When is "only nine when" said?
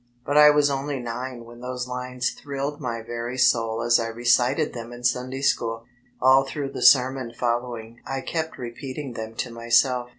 0.71-1.59